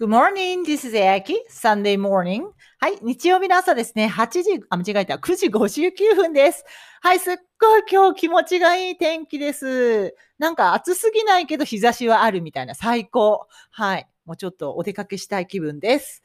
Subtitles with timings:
[0.00, 1.36] Good morning, this is Aki.
[1.48, 2.46] Sunday morning.
[2.80, 4.06] はい、日曜日の朝ですね。
[4.06, 5.16] 8時、あ、間違えた。
[5.16, 6.64] 9時59分です。
[7.02, 10.16] はい、すっごい今日気持ちがいい天気です。
[10.38, 13.46] なんか暑すぎないけど日差しはあるみたいな最高。
[13.70, 16.22] はい、もうちょっとお出かけしたい気分です。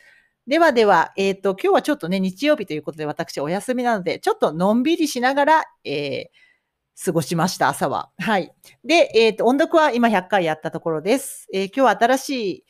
[0.48, 6.48] ではでは、えっ、と、今日はちょっとね、日曜日ということで私お休みなので、ちょっとのんびりしながら、えー
[7.06, 8.10] 過ごしました、朝は。
[8.18, 8.52] はい。
[8.84, 11.48] で、えっ、と、音読は今100回やったところです。
[11.54, 12.66] えー今日は新しい、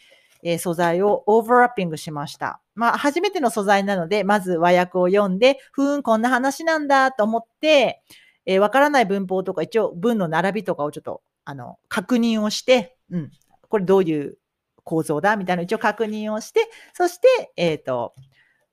[0.50, 2.61] え素材をオーバーラッピングしました。
[2.74, 8.01] まあ、初めての素材なので、まず和訳を読んで、ふーん、こんな話なんだと思って、
[8.46, 13.32] えわからない文法とか、一応文の並びとかをちょっと、あの、確認をして、うん、
[13.68, 14.38] これどういう
[14.86, 16.61] 構造だみたいな一応確認をして、
[16.93, 18.14] そして、えっ、と、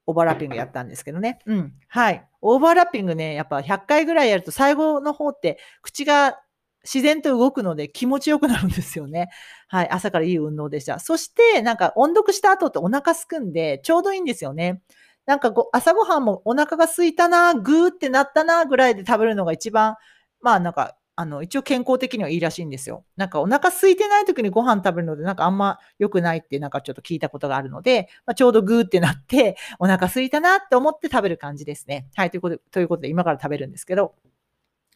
[0.06, 1.40] オーバーラッピングやったんですけどね。
[1.46, 1.72] うん。
[1.88, 2.24] はい。
[2.40, 6.38] オーバーラッピングね、やっぱ100回ぐらいやると最後の方って口が
[6.84, 9.30] 自然と動くので気持ちよくなるんですよね。
[9.68, 9.90] はい。
[9.90, 10.98] 朝からいい運動でした。
[11.00, 14.82] そして、なんか音読した後ってお腹すくんでちょうどいいんですよね。
[15.26, 19.96] なんかご朝ごはんもお腹が空いたな、ぐーってなったな、ぐらいで食べるのが一番、
[20.40, 23.04] まあなんか、あの、一応健康的にはいいらしいんですよ。
[23.16, 32.08] なんかお腹空いてない時にご飯食べるので、なんかあんま良くないってなんかちょっと聞いたことがあるので、まあ、ちょうどグーってなって、お腹空いたなって思って食べる感じですね。
[32.16, 32.30] はい。
[32.30, 34.14] ということで、ということで今から食べるんですけど。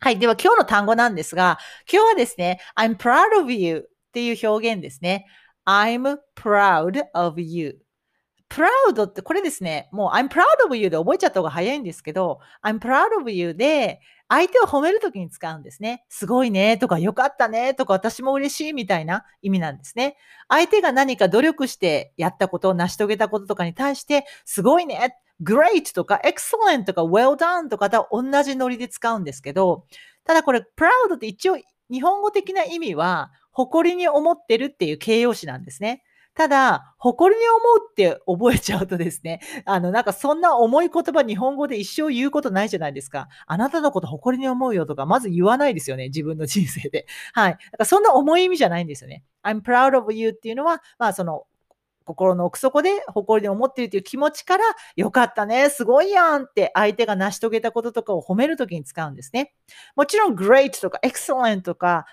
[0.00, 0.18] はい。
[0.18, 1.58] では今日の単語なんですが、
[1.92, 5.26] 今日はですね、I'm proud of you っていう表現ですね。
[5.66, 7.80] I'm proud of you.
[8.48, 16.04] proud ってこれですね、もう I'm proud of you で覚えちゃった方が早いんですけど、I'm proud of you で相手を褒めるときに使うんですね。
[16.08, 20.16] すごいねとかよかったねとか私も嬉しいみたいな意味なんですね。
[20.48, 29.84] 相手が何か努力してやったことを成し遂げたこととかに対して、すごいね great とか excellent とか well done とかと同じノリで使うんですけど、
[30.24, 31.58] ただこれ proud って一応
[31.90, 36.02] 日本語的な意味は誇りに思ってるっていう形容詞なんですね。
[36.38, 43.26] ただ、誇りに思うって覚えちゃうとですね、 あの、なんかそんな重い言葉日本語で一生言うことないじゃないですか。
[43.48, 47.06] あなたのこと誇りに思うよとか、まず言わないですよね、自分の人生で。
[47.32, 47.52] はい。
[47.54, 49.24] だからそんな重い意味じゃないんですよね。
[49.42, 51.47] I'm proud of you っていうのは、まあその、
[52.08, 54.64] 心の奥底で誇りに思っているという気持ちから、
[54.96, 59.54] よかったね、すごいやんって相手が成し遂げたこととかを褒めるときに使うんですね。
[59.94, 62.06] もちろん great とか excellent とか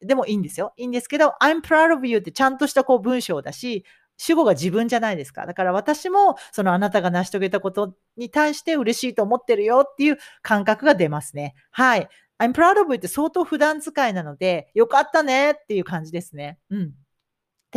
[0.00, 0.72] でもいいんですよ。
[0.76, 3.84] いいんですけど、I'm proud of you ってちゃんとしたこう文章だし、
[4.16, 5.46] 主語が自分じゃないですか。
[5.46, 11.54] だから私もそのあなたが成し遂げたことに対して嬉しいと思ってるよっていう感覚が出ますね。
[11.70, 12.08] はい。
[12.38, 16.58] I'm proud of you って相当普段使いなので、よかったねっていう感じですね。
[16.70, 16.92] うん。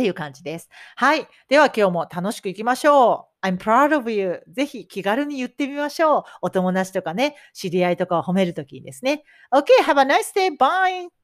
[0.00, 0.70] っていう感じです。
[0.96, 1.28] はい。
[1.48, 3.46] では今日も楽しくいきましょう。
[3.46, 4.42] I'm proud of you.
[4.48, 6.22] ぜひ気軽に言ってみましょう。
[6.40, 9.24] お友達とかね、知り合いとかを褒めるときにですね。
[9.52, 10.56] Okay, have a nice day.
[10.56, 11.19] Bye.